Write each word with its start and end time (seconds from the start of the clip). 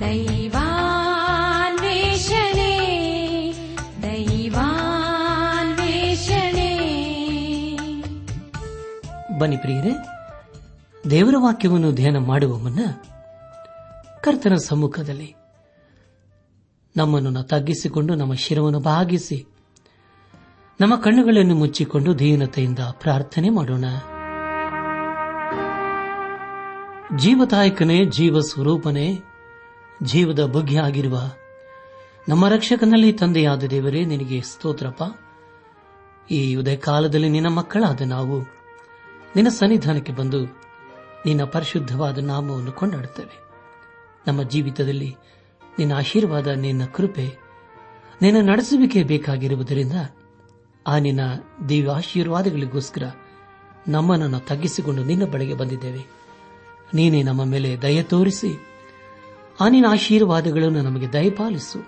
ದೈವಾನ್ವೇಷಣೆ 0.00 0.70
ದೈವಾನ್ವೇಷಣೆ. 4.02 4.68
ಬನ್ನಿ 9.38 9.56
ಪ್ರಿಯರೇ 9.56 10.19
ದೇವರ 11.10 11.34
ವಾಕ್ಯವನ್ನು 11.38 11.92
ಧ್ಯಾನ 11.92 12.16
ಮಾಡುವ 12.16 12.58
ಮುನ್ನ 12.58 12.84
ಕರ್ತನ 14.20 14.54
ಸಮ್ಮುಖದಲ್ಲಿ. 14.54 15.34
ನಮ್ಮನ್ನು 16.96 17.42
ತಗ್ಗಿಸಿಕೊಂಡು, 17.42 18.14
ನಮ್ಮ 18.14 18.34
ಶಿರವನ್ನು 18.34 18.80
ಭಾಗಿಸಿ 18.80 19.46
ನಮ್ಮ 20.80 20.96
ಕಣ್ಣುಗಳನ್ನು 20.96 21.54
ಮುಚ್ಚಿಕೊಂಡು 21.54 22.18
ದೀನತೆಯಿಂದ 22.18 22.78
ಪ್ರಾರ್ಥನೆ 22.78 23.48
ಮಾಡೋಣ. 23.48 23.84
ಜೀವದಾಯಕನೇ 27.16 28.04
ಜೀವ 28.04 28.40
ಸ್ವರೂಪನೇ 28.40 29.18
ಜೀವದ 30.02 30.44
ಬಗ್ಗೆ 30.44 30.78
ಆಗಿರುವ 30.78 31.30
ನಮ್ಮ 32.28 32.48
ರಕ್ಷಕನಲ್ಲಿ 32.48 33.12
ತಂದೆಯಾದ 33.12 33.62
ದೇವರೇ, 33.62 34.04
ನಿನಗೆ 34.04 34.40
ಸ್ತೋತ್ರಪ್ಪ. 34.40 35.02
ಈ 36.30 36.54
ಉದಯ 36.54 36.76
ಕಾಲದಲ್ಲಿ 36.76 37.28
ನಿನ್ನ 37.28 37.48
ಮಕ್ಕಳಾದ 37.48 38.00
ನಾವು 38.00 38.40
ನಿನ್ನ 39.36 39.48
ಸನ್ನಿಧಾನಕ್ಕೆ 39.48 40.12
ಬಂದು 40.12 40.69
ನಿನ್ನ 41.26 41.44
ಪರಿಶುದ್ಧವಾದ 41.44 42.18
ನಾಮವನ್ನು 42.18 42.72
ಕೊಂಡಾಡುತ್ತೇವೆ. 42.72 43.40
ನಮ್ಮ 44.26 44.42
ಜೀವಿತದಲ್ಲಿ 44.42 45.16
ನಿನ್ನ 45.78 45.94
ಆಶೀರ್ವಾದ, 45.94 46.46
ನಿನ್ನ 46.46 46.84
ಕೃಪೆ, 46.84 47.38
ನಿನ್ನ 48.22 48.50
ನಡೆಸುವಿಕೆ 48.50 49.02
ಬೇಕಾಗಿರುವುದರಿಂದ 49.02 49.92
ಆ 50.86 50.98
ನಿನ್ನ 50.98 51.20
ದಿವ್ಯ 51.68 51.90
ಆಶೀರ್ವಾದಗಳಿಗೋಸ್ಕರ 51.90 53.02
ನಮ್ಮನನ್ನು 53.88 54.40
ತಗ್ಗಿಸಿಕೊಂಡು 54.40 55.04
ನಿನ್ನ 55.04 55.24
ಬಳಿಗೆ 55.24 55.54
ಬಂದಿದ್ದೇವೆ. 55.54 56.06
ನೀನೇ 56.94 57.22
ನಮ್ಮ 57.22 57.44
ಮೇಲೆ 57.44 57.82
ದಯ 57.82 58.02
ತೋರಿಸಿ, 58.02 58.66
ಆ 59.60 59.68
ನಿನ್ನ 59.68 59.90
ಆಶೀರ್ವಾದಗಳನ್ನು 59.90 60.82
ನಮಗೆ 60.82 61.12
ದಯಪಾಲಿಸು. 61.12 61.78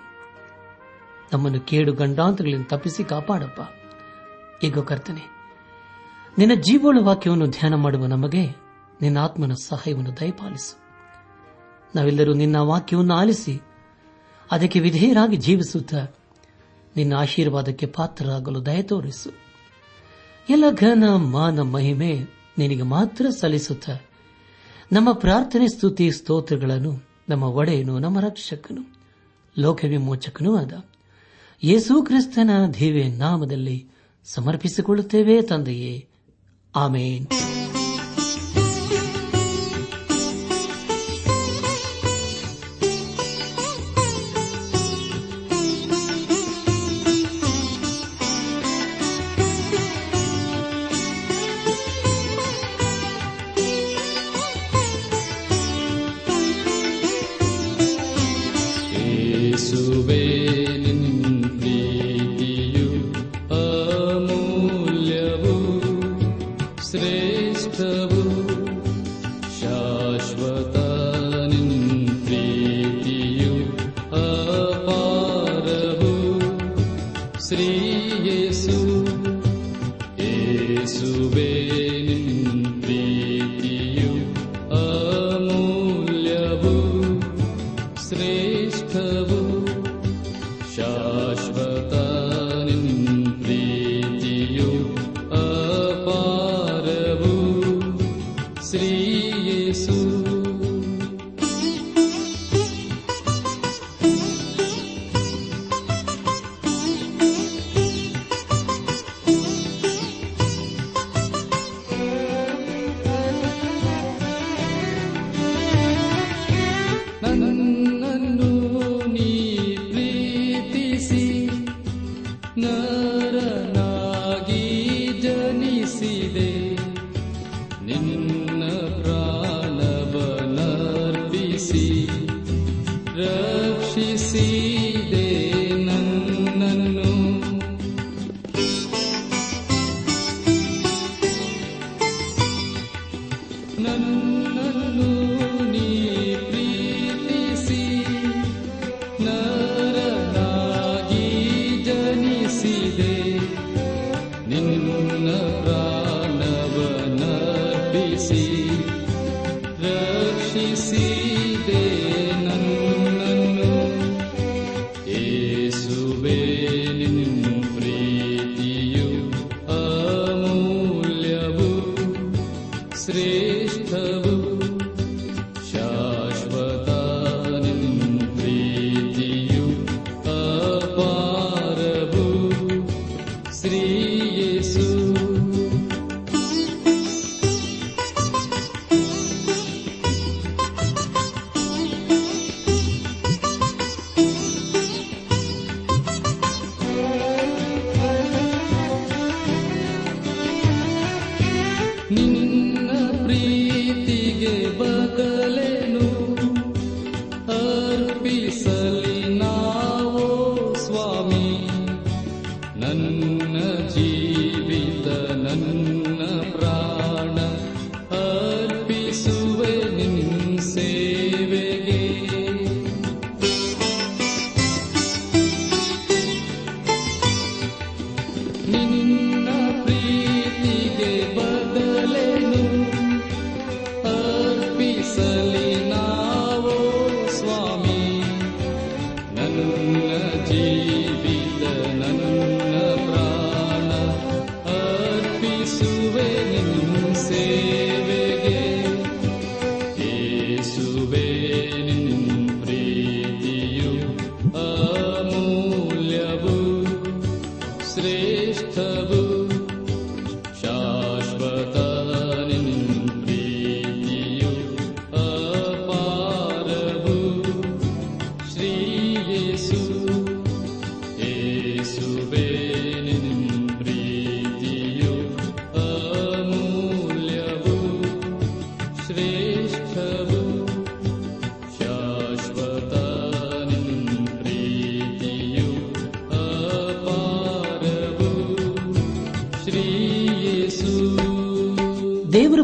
ನಮ್ಮನ್ನು 1.33 1.59
ಕೇಡು 1.59 1.93
ಗಂಡಾಂತಗಳನ್ನು 1.93 2.65
ತಪ್ಪಿಸಿ 2.65 3.03
ಕಾಪಾಡಪ್ಪ. 3.03 3.61
ಈಗ 4.63 4.79
ಕರ್ತನೆ, 4.79 5.21
ನಿನ್ನ 6.37 6.53
ಜೀವೋಳ 6.53 6.97
ವಾಕ್ಯವನ್ನು 7.01 7.47
ಧ್ಯಾನ 7.47 7.73
ಮಾಡುವ 7.73 8.05
ನಮಗೆ 8.05 8.62
ನಿನ್ನ 9.03 9.17
ಆತ್ಮನ 9.17 9.53
ಸಹಾಯವನ್ನು 9.53 10.19
ದಯಪಾಲಿಸು. 10.19 10.79
ನಾವೆಲ್ಲರೂ 11.95 12.33
ನಿನ್ನ 12.33 12.55
ವಾಕ್ಯವನ್ನು 12.55 13.13
ಆಲಿಸಿ 13.13 13.61
ಅದಕ್ಕೆ 14.51 14.79
ವಿಧೇಯರಾಗಿ 14.79 15.37
ಜೀವಿಸುತ್ತ 15.37 15.93
ನಿನ್ನ 16.95 17.13
ಆಶೀರ್ವಾದಕ್ಕೆ 17.13 17.85
ಪಾತ್ರರಾಗಲು 17.85 18.65
ದಯ 18.65 18.81
ತೋರಿಸು. 18.81 19.29
ಎಲ್ಲ 20.49 20.63
ಘನ, 20.71 21.03
ಮಾನ, 21.15 21.61
ಮಹಿಮೆ 21.61 22.25
ನಿನಗೆ 22.57 22.81
ಮಾತ್ರ 22.81 23.29
ಸಲ್ಲಿಸುತ್ತ 23.29 23.89
ನಮ್ಮ 24.91 25.11
ಪ್ರಾರ್ಥನೆ, 25.11 25.67
ಸ್ತುತಿ, 25.67 26.11
ಸ್ತೋತ್ರಗಳನ್ನು 26.11 27.03
ನಮ್ಮ 27.29 27.43
ಒಡೆಯನು, 27.43 27.99
ನಮ್ಮ 27.99 28.19
ರಕ್ಷಕನು 28.19 28.93
ಲೋಕ 29.59 29.85
ವಿಮೋಚಕನೂ 29.89 30.57
ಆದ 30.57 30.83
ಯೇಸು 31.63 32.03
ಕ್ರಿಸ್ತನ 32.03 32.49
ದಿವ್ಯ 32.79 33.07
ನಾಮದಲ್ಲಿ 33.07 33.87
ಸಮರ್ಪಿಸಿಕೊಳ್ಳುತ್ತೇವೆ 34.23 35.41
ತಂದೆಯೇ. 35.41 36.07
ಆಮೇನ್. 36.75 37.27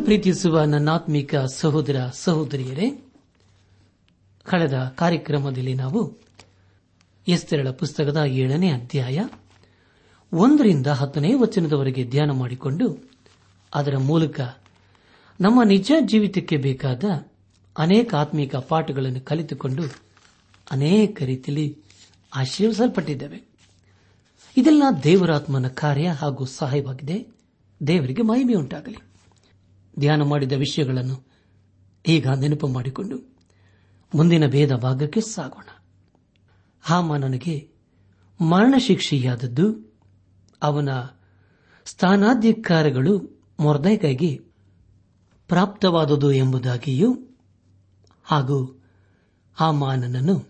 ಪ್ರೀತಿಸುವ 0.09 0.61
ನನ್ನಾತ್ಮಿಕ 0.61 1.35
ಸಹೋದರ 1.35 2.09
ಸಹೋದರಿಯರೇ, 2.13 3.11
ಕಳೆದ 4.44 4.94
ಕಾರ್ಯಕ್ರಮದಲ್ಲಿ 4.97 5.73
ನಾವು 5.73 6.17
ಎಸ್ತೆರಳ 7.27 7.69
ಪುಸ್ತಕದ 7.69 8.23
ಏಳನೇ 8.27 8.71
ಅಧ್ಯಾಯ 8.71 9.19
ಒಂದರಿಂದ 10.33 10.88
ಹತ್ತನೇ 10.88 11.33
ವಚನದವರೆಗೆ 11.33 12.03
ಧ್ಯಾನ 12.03 12.31
ಮಾಡಿಕೊಂಡು 12.31 13.11
ಅದರ 13.73 13.97
ಮೂಲಕ 13.97 14.39
ನಮ್ಮ 15.41 15.63
ನಿಜ 15.63 15.91
ಜೀವಿತಕ್ಕೆ 16.00 16.57
ಬೇಕಾದ 16.57 17.03
ಅನೇಕ 17.77 18.15
ಆತ್ಮಿಕ 18.15 18.56
ಪಾಠಗಳನ್ನು 18.56 19.21
ಕಲಿತುಕೊಂಡು 19.21 19.83
ಅನೇಕ 20.71 21.21
ರೀತಿಯಲ್ಲಿ 21.21 21.77
ಆಶೀರ್ವಿಸಲ್ಪಟ್ಟಿದ್ದೇವೆ. 22.35 23.44
ಇದೆಲ್ಲ 24.57 24.83
ದೇವರಾತ್ಮನ 25.03 25.67
ಕಾರ್ಯ 25.67 26.07
ಹಾಗೂ 26.07 26.45
ಸಹಾಯವಾಗಿದೆ. 26.45 27.27
ದೇವರಿಗೆ 27.88 28.21
ಮಹಿಮೆ 28.21 28.53
ಉಂಟಾಗಲಿ 28.53 29.08
ಧ್ಯಾನ 29.99 30.21
ಮಾಡಿದ 30.21 30.51
ವಿಷಯಗಳನ್ನು 30.51 31.27
ಈಗ 32.07 32.27
ನೆನಪು 32.27 32.67
ಮಾಡಿಕೊಂಡು 32.67 33.37
ಮುಂದಿನ 34.15 34.47
ಭೇದ 34.47 34.71
ಭಾಗಕ್ಕೆ 34.75 35.21
ಸಾಗೋಣ. 35.21 35.67
ಹಾಮಾನನಿಗೆ 36.81 37.69
ಮರಣ 38.41 38.75
ಶಿಕ್ಷೆಯಾದದ್ದು 38.77 39.93
ಅವನ 40.63 40.89
ಸ್ಥಾನಾಧಿಕಾರಗಳು 41.85 43.43
ಮೊರ್ದೈಕೈಗೆ 43.59 44.41
ಪ್ರಾಪ್ತವಾದುದು 45.47 46.31
ಎಂಬುದಾಗಿಯೂ 46.31 47.37
ಹಾಗೂ 48.23 48.83
ಹಾಮಾನನನ್ನು 49.53 50.49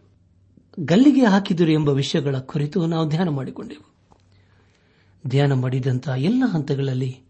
ಗಲ್ಲಿಗೆ 0.79 1.25
ಹಾಕಿದರು 1.25 1.71
ಎಂಬ 1.71 1.89
ವಿಷಯಗಳ 1.89 2.37
ಕುರಿತು 2.37 2.85
ನಾವು 2.85 3.09
ಧ್ಯಾನ 3.09 3.29
ಮಾಡಿಕೊಂಡೆವು. 3.29 3.89
ಧ್ಯಾನ 5.27 5.53
ಮಾಡಿದಂತಹ 5.53 6.13
ಎಲ್ಲ 6.13 6.43
ಹಂತಗಳಲ್ಲಿ 6.45 7.28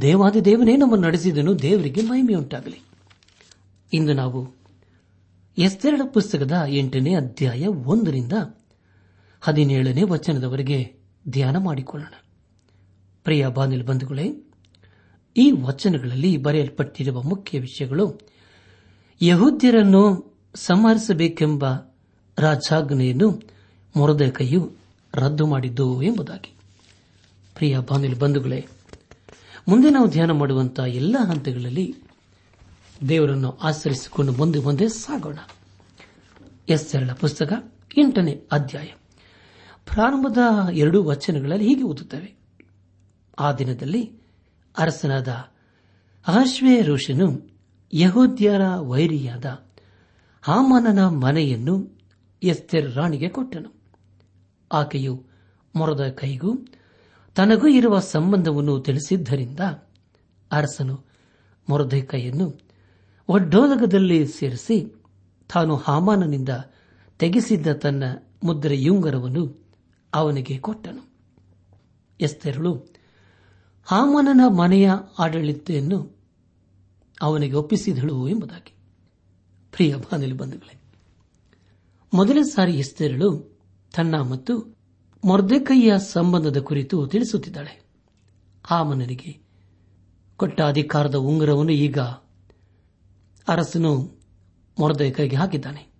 ದೇವಾದಿ 0.00 0.40
ದೇವನೇ 0.40 0.76
ನಮ್ಮನ್ನು 0.76 1.06
ನಡೆಸಿದನು, 1.06 1.62
ದೇವರಿಗೆ 1.62 2.00
ಮಹಿಮೆಯುಂಟಾಗಲಿ. 2.00 2.82
ಇಂದು 3.92 4.12
ನಾವು 4.12 4.48
ಎಸ್ತೆರಡ 5.58 6.00
ಪುಸ್ತಕದ 6.12 6.64
ಎಂಟನೇ 6.68 7.14
ಅಧ್ಯಾಯ 7.14 7.66
ಒಂದರಿಂದ 7.66 8.32
ಹದಿನೇಳನೇ 9.40 10.02
ವಚನದವರೆಗೆ 10.02 10.94
ಧ್ಯಾನ 11.28 11.56
ಮಾಡಿಕೊಳ್ಳೋಣ. 11.56 12.12
ಪ್ರಿಯ 13.24 13.46
ಬಾನಿಲ್ 13.48 13.82
ಬಂಧುಗಳೇ, 13.82 14.50
ಈ 15.36 15.50
ವಚನಗಳಲ್ಲಿ 15.50 16.36
ಬರೆಯಲ್ಪಟ್ಟಿರುವ 16.36 17.22
ಮುಖ್ಯ 17.22 17.60
ವಿಷಯಗಳು, 17.60 18.20
ಯಹೂದ್ಯರನ್ನು 19.22 20.36
ಸಂಹರಿಸಬೇಕೆಂಬ 20.54 21.64
ರಾಜಾಜ್ಞೆಯನ್ನು 22.38 23.42
ಮೊರದಕೈಯು 23.96 24.72
ರದ್ದು 25.14 25.46
ಮಾಡಿದ್ದು 25.46 26.02
ಎಂಬುದಾಗಿ. 26.02 26.54
ಪ್ರಿಯ 27.54 27.78
ಬಾನಿಲ್ 27.78 28.18
ಬಂಧುಗಳೇ 28.18 28.66
ಮುಂದೆ 29.68 29.90
ನಾವು 29.90 30.08
ಧ್ಯಾನ 30.08 30.30
ಮಾಡುವಂತಹ 30.30 30.84
ಎಲ್ಲ 30.84 31.16
ಹಂತಗಳಲ್ಲಿ 31.18 31.94
ದೇವರನ್ನು 33.08 33.56
ಆಚರಿಸಿಕೊಂಡು 33.56 34.32
ಮುಂದೆ 34.32 34.58
ಮುಂದೆ 34.58 34.88
ಸಾಗೋಣ. 34.88 35.38
ಎಸ್ಸರಳ 36.68 37.12
ಪುಸ್ತಕ 37.12 37.52
ಎಂಟನೇ 37.98 38.46
ಅಧ್ಯಾಯ. 38.52 38.84
ಪ್ರಾರಂಭದ 39.84 40.38
ಎರಡೂ 40.72 41.02
ವಚನಗಳಲ್ಲಿ 41.02 41.66
ಹೀಗೆ 41.66 41.82
ಓದುತ್ತವೆ. 41.82 42.36
ಆ 43.38 43.52
ದಿನದಲ್ಲಿ 43.52 44.12
ಅರಸನಾದ 44.78 45.28
ಅಶ್ವೇರೋಷನು 46.26 47.50
ಯಹೋದ್ಯರ 47.92 48.60
ವೈರಿಯಾದ 48.76 49.44
ಹಾಮನನ 50.42 51.06
ಮನೆಯನ್ನು 51.06 51.98
ಎಸ್ತೆರ್ 52.42 52.94
ರಾಣಿಗೆ 52.94 53.28
ಕೊಟ್ಟನು. 53.28 53.82
ಆಕೆಯು 54.72 55.26
ಮೊರದ 55.76 56.08
ಕೈಗೂ 56.08 56.58
ತನಗೂ 57.38 57.66
ಇರುವ 57.66 57.98
ಸಂಬಂಧವನ್ನು 57.98 58.80
ತಿಳಿಸಿದ್ದರಿಂದ 58.80 59.60
ಅರಸನು 60.52 61.04
ಮೊರದೈಕೈಯನ್ನು 61.68 62.60
ಒಡ್ಡೋಲಗದಲ್ಲಿ 63.28 64.26
ಸೇರಿಸಿ 64.26 65.02
ತಾನು 65.54 65.76
ಹಾಮಾನನಿಂದ 65.76 66.48
ತೆಗೆಸಿದ್ದ 67.18 67.72
ತನ್ನ 67.72 68.04
ಮುದ್ರೆಯುಂಗರವನ್ನು 68.42 69.68
ಅವನಿಗೆ 70.14 70.58
ಕೊಟ್ಟನು. 70.58 71.12
ಎಸ್ತೆರಳು, 72.20 72.94
ಹಾಮಾನನ 73.84 74.40
ಮನೆಯ 74.48 74.90
ಆಡಳಿತೆಯನ್ನು 75.18 76.18
ಅವನಿಗೆ 77.22 77.54
ಒಪ್ಪಿಸಿದಳು 77.54 78.28
ಎಂಬುದಾಗಿ. 78.28 78.72
ಪ್ರಿಯ 79.72 79.96
ಬಾನಲಿ 79.96 80.32
ಬಂಧುಗಳೇ, 80.32 80.80
ಮೊದಲ 82.14 82.42
ಸಾರಿ 82.42 82.72
ಎಸ್ತೆರಳು 82.72 83.58
ತನ್ನ 83.96 84.20
ಮತ್ತು 84.20 84.77
ಮೊರ್ದೆಕೈಯ 85.24 85.92
ಸಂಬಂಧದ 85.98 86.60
ಕುರಿತು 86.60 87.06
ತಿಳಿಸುತ್ತಿದ್ದಾಳೆ. 87.06 87.82
ಹಾಮನನಿಗೆ 88.66 89.38
ಕೊಟ್ಟ 90.36 90.60
ಅಧಿಕಾರದ 90.60 91.14
ಉಂಗುರವನ್ನು 91.14 91.72
ಈಗ 91.72 91.98
ಅರಸನು 93.48 94.20
ಮೊರ್ದೆಕೈಗೆ 94.78 95.36
ಹಾಕಿದ್ದಾನೆ. 95.36 95.92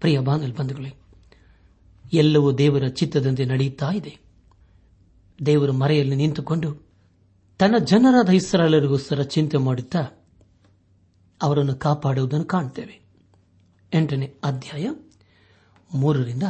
ಪ್ರಿಯ 0.00 0.18
ಬಾನಲ್ 0.18 0.92
ಎಲ್ಲವೂ 2.12 2.52
ದೇವರ 2.52 2.86
ಚಿತ್ತದಂತೆ 2.86 3.44
ನಡೆಯುತ್ತಾ 3.44 3.90
ಇದೆ. 3.90 4.18
ದೇವರ 5.46 5.70
ಮರೆಯಲ್ಲಿ 5.70 6.16
ನಿಂತುಕೊಂಡು 6.16 6.86
ತನ್ನ 7.58 7.74
ಜನರಾದ 7.84 8.28
ಇಸ್ರಾಲರಿಗೋಸ್ಕರ 8.28 9.22
ಚಿಂತೆ 9.22 9.56
ಮಾಡುತ್ತಾ 9.58 10.08
ಅವರನ್ನು 11.42 11.74
ಕಾಪಾಡುವುದನ್ನು 11.74 12.44
ಕಾಣುತ್ತೇವೆ. 12.44 13.00
ಎಂಟನೇ 13.92 14.34
ಅಧ್ಯಾಯ 14.44 14.90
ಮೂರರಿಂದ 15.94 16.42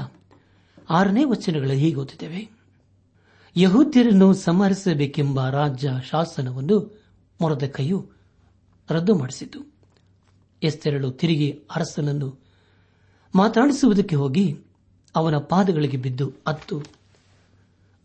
ಆರನೇ 0.91 1.25
ವಚನಗಳಲ್ಲಿ 1.25 1.81
ಹೀಗೆ 1.81 1.97
ಓದುತ್ತೇವೆ. 1.97 2.51
ಯಹೂದ್ಯರನ್ನು 3.57 4.35
ಸಂಹರಿಸಬೇಕೆಂಬ 4.35 5.49
ರಾಜ್ಯ 5.49 5.91
ಶಾಸನವನ್ನು 6.11 7.05
ಮೊರದಕೈಯು 7.41 8.11
ರದ್ದು 8.91 9.15
ಮಾಡಿಸಿತು. 9.15 9.75
ಎಸ್ತೆರಳು 10.63 11.11
ತಿರುಗಿ 11.11 11.51
ಅರಸನನ್ನು 11.77 12.39
ಮಾತನಾಡಿಸುವುದಕ್ಕೆ 13.35 14.17
ಹೋಗಿ 14.17 14.59
ಅವನ 15.17 15.37
ಪಾದಗಳಿಗೆ 15.37 15.97
ಬಿದ್ದು 15.97 16.33
ಅತ್ತು. 16.47 16.83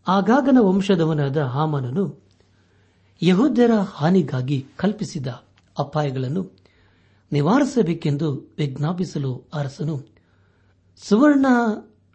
ಆಗಾಗನ 0.08 0.56
ವಂಶದವನಾದ 0.60 1.36
ಹಾಮನನು 1.36 2.24
ಯಹೋದ್ಯರ 3.22 3.70
ಹಾನಿಗಾಗಿ 3.74 4.66
ಕಲ್ಪಿಸಿದ 4.76 5.26
ಅಪಾಯಗಳನ್ನು 5.78 6.50
ನಿವಾರಿಸಬೇಕೆಂದು 7.32 8.54
ವಿಜ್ಞಾಪಿಸಲು 8.58 9.44
ಅರಸನು 9.54 10.06
ಸುವರ್ಣ 10.96 11.46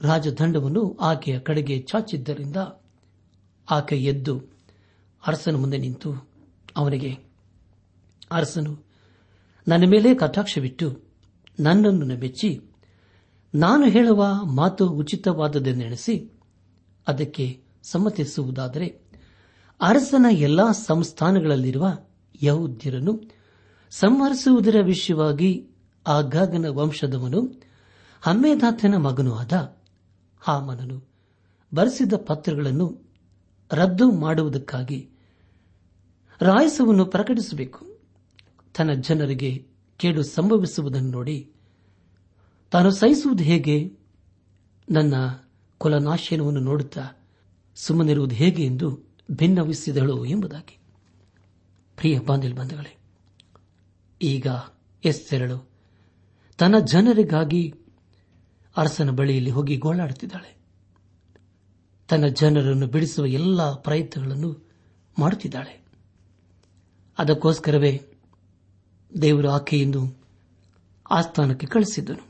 ರಾಜದಂಡವನ್ನು 0.02 0.98
ಆಕೆಯ 1.02 1.40
ಕಡೆಗೆ 1.40 1.80
ಚಾಚಿದ್ದರಿಂದ 1.82 2.56
ಆಕೆ 3.72 3.98
ಎದ್ದು 3.98 4.34
ಅರಸನ 5.28 5.56
ಮುಂದೆ 5.56 5.78
ನಿಂತು 5.78 6.10
ಅವನಿಗೆ, 6.78 7.12
ಅರಸನು, 8.32 8.74
ನನ್ನ 9.68 9.84
ಮೇಲೆ 9.90 10.16
ಕಟಾಕ್ಷವಿಟ್ಟು 10.16 10.88
ನನ್ನನ್ನು 11.60 12.06
ಮೆಚ್ಚಿ 12.06 12.62
ನಾನು 13.54 13.86
ಹೇಳುವ 13.86 14.26
ಮಾತು 14.46 14.90
ಉಚಿತವಾದದೆಂದೆಣಿಸಿ 14.90 16.32
ಅದಕ್ಕೆ 17.08 17.62
ಸಮ್ಮತಿಸುವುದಾದರೆ 17.84 18.88
ಅರಸನ 19.82 20.26
ಎಲ್ಲಾ 20.32 20.72
ಸಂಸ್ಥಾನಗಳಲ್ಲಿರುವ 20.72 21.88
ಯಹೂದ್ಯರನ್ನು 22.44 23.14
ಸಂಹರಿಸುವುದರ 23.92 24.82
ವಿಷಯವಾಗಿ 24.82 25.70
ಆಗಾಗನ 26.08 26.66
ವಂಶದವನು 26.70 27.42
ಹಮ್ಮೇದಾತನ 28.22 28.96
ಮಗನೂ 28.98 29.36
ಆದ 29.36 29.54
ಹಾಮನನು 30.46 31.08
ಬರೆಸಿದ 31.76 32.14
ಪತ್ರಗಳನ್ನು 32.14 33.02
ರದ್ದು 33.72 34.12
ಮಾಡುವುದಕ್ಕಾಗಿ 34.12 35.10
ರಾಯಸವನ್ನು 36.42 37.06
ಪ್ರಕಟಿಸಬೇಕು. 37.06 38.00
ತನ್ನ 38.78 38.94
ಜನರಿಗೆ 38.94 39.68
ಕೇಡು 39.98 40.24
ಸಂಭವಿಸುವುದನ್ನು 40.24 41.10
ನೋಡಿ 41.10 41.52
ತಾನು 42.72 42.92
ಸಹಿಸುವುದು 42.92 43.44
ಹೇಗೆ? 43.44 43.98
ನನ್ನ 44.92 45.14
ಕುಲನಾಶನವನ್ನು 45.78 46.60
ನೋಡುತ್ತಾ 46.60 47.02
ಸುಮ್ಮನಿರುವುದು 47.76 48.36
ಹೇಗೆ 48.36 48.66
ಎಂದು 48.66 49.00
ಭಿನ್ನವಿಸಿದಳು 49.32 50.26
ಎಂಬುದಾಗಿ. 50.26 50.80
ಪ್ರಿಯ 51.98 52.20
ಬಂಧುಗಳೇ 52.20 52.98
ಈಗ 54.22 54.48
ಎಸ್ತೆರಳು 55.06 55.70
ತನ್ನ 56.58 56.80
ಜನರಿಗಾಗಿ 56.80 57.74
ಅರಸನ 58.78 59.10
ಬಳಿಯಲ್ಲಿ 59.10 59.52
ಹೋಗಿ 59.52 59.78
ಗೋಳಾಡುತ್ತಿದ್ದಾಳೆ. 59.78 60.58
ತನ್ನ 62.10 62.28
ಜನರನ್ನು 62.28 62.88
ಬಿಡಿಸುವ 62.88 63.26
ಎಲ್ಲ 63.26 63.74
ಪ್ರಯತ್ನಗಳನ್ನು 63.74 64.70
ಮಾಡುತ್ತಿದ್ದಾಳೆ. 65.20 65.86
ಅದಕ್ಕೋಸ್ಕರವೇ 67.18 68.02
ದೇವರು 69.22 69.50
ಆಕೆಯನ್ನು 69.50 70.24
ಆಸ್ಥಾನಕ್ಕೆ 71.12 71.68
ಕಳಿಸಿದ್ದನು 71.68 72.28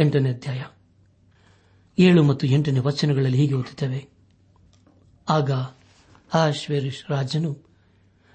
ಎಂಟನೇ 0.00 0.30
ಅಧ್ಯಾಯ. 0.30 0.64
ಏಳು 1.98 2.22
ಮತ್ತು 2.22 2.46
ಎಂಟನೇ 2.46 2.78
ವಚನಗಳಲ್ಲಿ 2.78 3.38
ಹೀಗೆ 3.38 3.54
ಓದುತ್ತವೆ. 3.54 4.08
ಆಗ 5.28 5.50
ಆಶ್ವೇರಿಶ್ 6.34 7.10
ರಾಜನು 7.10 7.58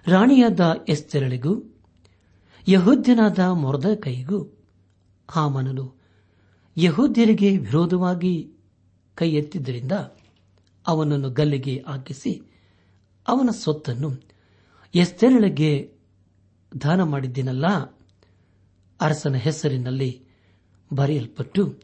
ರಾಣಿಯಾದ 0.07 0.59
ಎಸ್ತೆರಳಿಗೂ 0.89 1.63
ಯಹೋದ್ಯನಾದ 2.67 3.39
ಮೊರದ 3.39 3.85
ಕೈಗೂ 4.03 4.65
ಹಾಮನನು 5.29 5.98
ಯಹೋದ್ಯರಿಗೆ 6.77 7.57
ವಿರೋಧವಾಗಿ 7.57 8.53
ಕೈ 9.15 9.31
ಎತ್ತಿದ್ದರಿಂದ 9.31 9.91
ಅವನನ್ನು 10.87 11.29
ಗಲ್ಲಿಗೆ 11.29 11.83
ಹಾಕಿಸಿ 11.87 12.41
ಅವನ 13.27 13.49
ಸೊತ್ತನ್ನು 13.49 14.11
ಎಸ್ತೆರಳಿಗೆ 14.95 15.93
ದಾನ 16.81 17.03
ಮಾಡಿದ್ದೀನಲ್ಲ? 17.03 17.65
ಅರಸನ 19.01 19.35
ಹೆಸರಿನಲ್ಲಿ 19.35 20.21
ಬರೆಯಲ್ಪಟ್ಟು, 20.93 21.79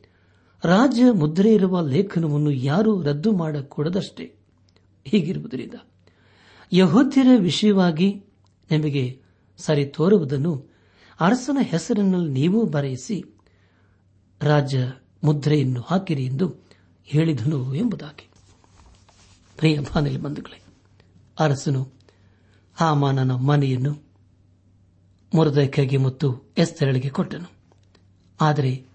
ರಾಜ 0.63 0.99
ಮುದ್ರೆ 1.13 1.53
ಇರುವ 1.53 1.81
ಲೇಖನವನ್ನು 1.81 2.51
ಯಾರೂ 2.51 3.01
ರದ್ದು 3.01 3.31
ಮಾಡಕೂಡದಷ್ಟೇ. 3.31 4.35
ಹೀಗಿರುವುದರಿಂದ 5.05 5.73
ಯಹೋದ್ಯರ 6.73 7.27
ವಿಷಯವಾಗಿ 7.37 8.23
ನಿಮಗೆ 8.71 9.21
ಸರಿ 9.57 9.85
ತೋರುವುದನ್ನು 9.85 10.65
ಅರಸನ 11.19 11.57
ಹೆಸರಿನಲ್ಲಿ 11.61 12.31
ನೀವು 12.31 12.65
ಬರೆಯಿಸಿ 12.65 13.34
ರಾಜ 14.41 14.75
ಮುದ್ರೆಯನ್ನು 15.23 15.81
ಹಾಕಿರಿ 15.81 16.25
ಎಂದು 16.25 16.55
ಹೇಳಿದನು 17.05 17.75
ಎಂಬುದಾಗಿ. 17.75 18.29
ಪ್ರಿಯ 19.57 19.79
ಬಾನಲಿ 19.79 20.17
ಬಂಧುಗಳೇ, 20.17 20.63
ಅರಸನು 21.39 21.91
ಹಾಮಾನನ 22.75 23.31
ಮನೆಯನ್ನು 23.31 24.05
ಮುರದೈಕೆಗೆ 25.35 25.97
ಮತ್ತು 25.97 26.53
ಎಸ್ತೆರಳಿಗೆ 26.57 27.09
ಕೊಟ್ಟನು. 27.09 27.51
ಆದರೆ 28.41 28.85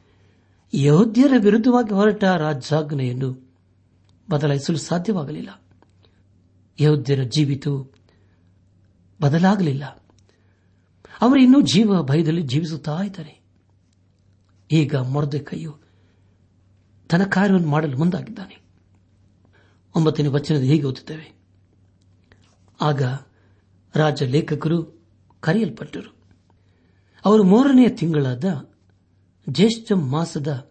ಯಹೋದ್ಯರ 0.75 1.33
ವಿರುದ್ಧವಾಗಿ 1.39 1.95
ಹೊರಟ 1.95 2.25
ರಾಜ್ಯಾಜ್ಞೆಯನ್ನು 2.25 3.51
ಬದಲಾಯಿಸಲು 4.31 4.77
ಸಾಧ್ಯವಾಗಲಿಲ್ಲ. 4.77 5.63
ಯಹೋದ್ಯರ 6.81 7.23
ಜೀವಿತು 7.23 7.95
ಬದಲಾಗಲಿಲ್ಲ. 9.23 9.85
ಅವರು 11.21 11.41
ಇನ್ನೂ 11.41 11.61
ಜೀವ 11.61 12.03
ಭಯದಲ್ಲಿ 12.03 12.43
ಜೀವಿಸುತ್ತಾ 12.43 13.03
ಇದ್ದಾರೆ. 13.03 13.40
ಈಗ 14.71 14.97
ಮೊರದೆಕೈಯು 14.97 15.77
ತನ್ನ 17.09 17.25
ಕಾರ್ಯವನ್ನು 17.25 17.69
ಮಾಡಲು 17.69 17.99
ಮುಂದಾಗಿದ್ದಾನೆ. 17.99 18.63
ಒಂಬತ್ತನೇ 19.97 20.29
ವಚನದ 20.29 20.61
ಹೀಗೆ 20.61 20.85
ಓದುತ್ತೇವೆ. 20.85 21.41
ಆಗ 22.81 23.03
ರಾಜ 23.95 24.23
ಲೇಖಕರು 24.23 25.05
ಕರೆಯಲ್ಪಟ್ಟರು. 25.41 26.15
ಅವರು 27.25 27.45
ಮೂರನೆಯ 27.45 27.89
ತಿಂಗಳಾದ 27.89 28.71
ಜ್ಯೇಷ್ಠ 29.49 29.93
ಮಾಸದ 29.93 30.71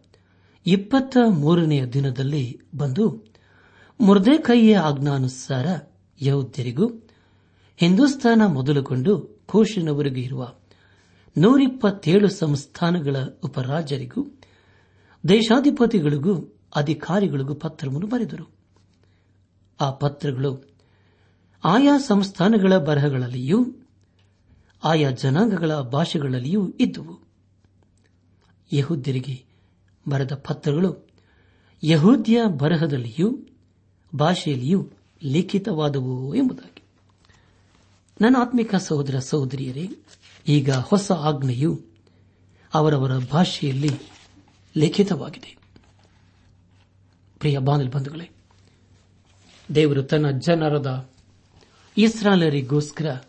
ಇಪ್ಪತ್ತ 0.65 1.17
ಮೂರನೆಯ 1.29 1.85
ದಿನದಲ್ಲಿ 1.85 2.61
ಬಂದು 2.75 3.23
ಮುರ್ದೇಕೈಯ 3.99 4.77
ಆಜ್ಞಾನುಸಾರ 4.77 5.65
ಯೌದ್ಯರಿಗೂ 6.21 6.87
ಹಿಂದೂಸ್ತಾನ 7.77 8.41
ಮೊದಲುಗೊಂಡು 8.45 9.39
ಘೋಷಣವರೆಗೂ 9.51 10.15
ಇರುವ 10.15 10.58
ನೂರಿಪ್ಪತ್ತೇಳು 11.39 12.29
ಸಂಸ್ಥಾನಗಳ 12.29 13.15
ಉಪರಾಜರಿಗೂ 13.43 14.27
ದೇಶಾಧಿಪತಿಗಳಿಗೂ, 15.27 16.59
ಅಧಿಕಾರಿಗಳಿಗೂ 16.75 17.55
ಪತ್ರವನ್ನು 17.55 18.07
ಬರೆದರು. 18.07 18.49
ಆ 19.81 19.91
ಪತ್ರಗಳು 19.91 20.69
ಆಯಾ 21.63 21.97
ಸಂಸ್ಥಾನಗಳ 21.97 22.77
ಬರಹಗಳಲ್ಲಿಯೂ, 22.77 23.65
ಆಯಾ 24.83 25.11
ಜನಾಂಗಗಳ 25.11 25.79
ಭಾಷೆಗಳಲ್ಲಿಯೂ 25.79 26.73
ಇದ್ದುವು. 26.79 27.19
ಯಹೂದ್ಯರಿಗೆ 28.73 29.45
ಬರೆದ 30.09 30.33
ಪತ್ರಗಳು 30.33 31.07
ಯಹೂದ್ಯ 31.83 32.41
ಬರಹದಲ್ಲಿಯೂ, 32.47 33.39
ಭಾಷೆಯಲ್ಲಿಯೂ 34.15 34.89
ಲಿಖಿತವಾದವು 35.23 36.35
ಎಂಬುದಾಗಿ. 36.35 36.83
ನನ್ನ 38.21 38.35
ಆತ್ಮಿಕ 38.39 38.75
ಸಹೋದರ 38.75 39.19
ಸಹೋದರಿಯರೇ 39.19 39.89
ಈಗ 40.47 40.71
ಹೊಸ 40.71 41.11
ಆಜ್ಞೆಯು 41.11 41.81
ಅವರವರ 42.73 43.17
ಭಾಷೆಯಲ್ಲಿ 43.17 43.89
ಲಿಖಿತವಾಗಿದೆ. 44.77 45.57
ಪ್ರಿಯ 47.39 47.57
ಬಂಧುಗಳೇ, 47.57 48.29
ದೇವರು 49.75 50.03
ತನ್ನ 50.03 50.31
ಜನರದ 50.31 51.09
ಇಸ್ರಾಲರಿಗೋಸ್ಕರ 51.97 53.21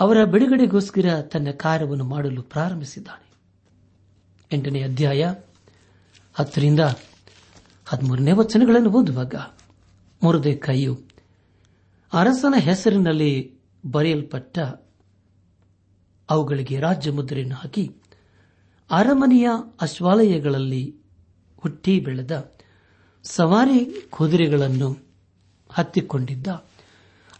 ಅವರ 0.00 0.24
ಬಿಡುಗಡೆಗೋಸ್ಕರ 0.24 1.20
ತನ್ನ 1.20 1.50
ಕಾರ್ಯವನ್ನು 1.50 2.04
ಮಾಡಲು 2.04 2.42
ಪ್ರಾರಂಭಿಸಿದ್ದಾನೆ. 2.42 3.28
ಎಂಟನೇ 4.52 4.82
ಅಧ್ಯಾಯ 4.82 5.34
ಹತ್ತರಿಂದ 6.34 6.80
ಹದಿಮೂರನೇ 7.86 8.32
ವಚನಗಳನ್ನು 8.32 8.90
ಓದುವಾಗ 8.90 9.34
ಮುರುದೆ 10.22 10.54
ಕೈಯು 10.54 11.00
ಅರಸನ 12.12 12.54
ಹೆಸರಿನಲ್ಲಿ 12.58 13.58
ಬರೆಯಲ್ಪಟ್ಟ 13.90 14.58
ಅವುಗಳಿಗೆ 16.30 16.80
ರಾಜ್ಯ 16.80 17.10
ಮುದ್ರೆಯನ್ನು 17.10 17.54
ಹಾಕಿ 17.54 17.90
ಅರಮನೆಯ 18.90 19.48
ಅಶ್ವಾಲಯಗಳಲ್ಲಿ 19.80 20.96
ಹುಟ್ಟಿ 21.56 22.00
ಬೆಳೆದ 22.00 22.52
ಸವಾರಿ 23.22 24.08
ಕುದುರೆಗಳನ್ನು 24.10 24.96
ಹತ್ತಿಕೊಂಡಿದ್ದ 25.72 26.46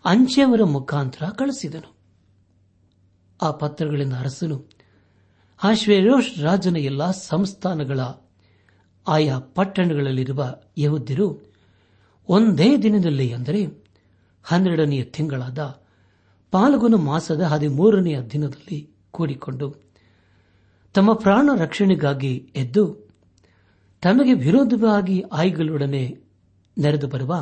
ಅಂಚೆಯವರ 0.04 0.62
ಮುಖಾಂತರ 0.64 1.24
ಕಳಿಸಿದನು. 1.26 1.96
ಆ 3.42 3.50
ಪತ್ರಗಳಿಂದ 3.50 4.12
ಅರಸನು 4.12 4.66
ಆಶ್ವೇರೋಷ್ 5.62 6.38
ರಾಜನ 6.38 6.76
ಎಲ್ಲಾ 6.76 7.10
ಸಂಸ್ಥಾನಗಳ, 7.10 8.00
ಆಯಾ 9.06 9.38
ಪಟ್ಟಣಗಳಲ್ಲಿರುವ 9.38 10.54
ಯಹುದ್ಯರು 10.78 11.28
ಒಂದೇ 12.28 12.76
ದಿನದಲ್ಲಿ 12.76 13.32
ಅಂದರೆ 13.32 13.66
ಹನ್ನೆರಡನೆಯ 14.44 15.02
ತಿಂಗಳಾದ 15.04 15.58
ಪಾಲ್ಗುನ 16.52 16.96
ಮಾಸದ 17.06 17.42
ಹದಿಮೂರನೆಯ 17.46 18.18
ದಿನದಲ್ಲಿ 18.32 18.78
ಕೂಡಿಕೊಂಡು 19.10 19.66
ತಮ್ಮ 20.94 21.10
ಪ್ರಾಣ 21.14 21.50
ರಕ್ಷಣೆಗಾಗಿ 21.58 22.32
ಎದ್ದು 22.56 22.84
ತಮಗೆ 24.02 24.34
ವಿರೋಧವಾಗಿ 24.34 25.16
ಆಯ್ಗಳೊಡನೆ 25.32 26.02
ನೆರೆದು 26.76 27.08
ಬರುವ 27.08 27.34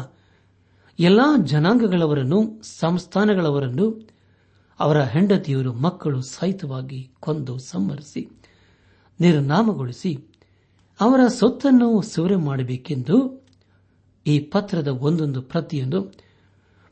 ಎಲ್ಲಾ 0.99 1.27
ಜನಾಂಗಗಳವರನ್ನು 1.47 2.39
ಸಂಸ್ಥಾನಗಳವರನ್ನು 2.79 3.87
ಅವರ 4.81 4.99
ಹೆಂಡತಿಯರು 5.05 5.73
ಮಕ್ಕಳು 5.81 6.19
ಸಹಿತವಾಗಿ 6.31 7.01
ಕೊಂದು 7.21 7.59
ಸಂಹರಿಸಿ 7.67 8.23
ನಿರ್ನಾಮಗೊಳಿಸಿ 9.21 10.13
ಅವರ 11.01 11.21
ಸೊತ್ತನ್ನು 11.39 11.89
ಸೂರೆ 12.03 12.37
ಮಾಡಬೇಕೆಂದು 12.45 13.17
ಈ 14.27 14.39
ಪತ್ರದ 14.53 14.89
ಒಂದೊಂದು 15.01 15.43
ಪ್ರತಿಯೊಂದು 15.45 16.01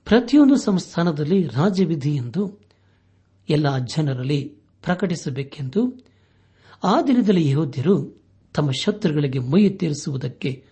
ಪ್ರತಿಯೊಂದು 0.05 0.57
ಸಂಸ್ಥಾನದಲ್ಲಿ 0.57 1.47
ರಾಜ್ಯವಿಧಿ 1.47 2.17
ಎಂದು 2.17 2.61
ಎಲ್ಲ 3.49 3.79
ಜನರಲ್ಲಿ 3.79 4.57
ಪ್ರಕಟಿಸಬೇಕೆಂದು 4.83 6.07
ಆ 6.85 7.03
ದಿನದಲ್ಲಿ 7.03 7.51
ಯೋಧ್ಯರು 7.51 8.25
ತಮ್ಮ 8.55 8.71
ಶತ್ರುಗಳಿಗೆ 8.71 9.39
ಮೈ 9.39 9.69
ತೀರಿಸುವುದಕ್ಕೆ 9.69 10.67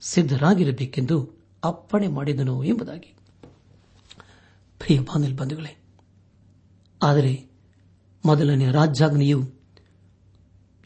ಸಿದ್ದರಾಗಿರಬೇಕೆಂದು 0.00 1.44
ಅಪ್ಪಣೆ 1.64 2.08
ಮಾಡಿದನು 2.08 2.64
ಎಂಬುದಾಗಿ. 2.64 3.14
ಪ್ರಿಯ 4.78 5.00
ಬಂಧುಗಳೇ, 5.34 5.76
ಆದರೆ 7.02 7.50
ಮೊದಲನೇ 8.24 8.70
ರಾಜ್ಯಾಜ್ಞೆಯು 8.70 9.50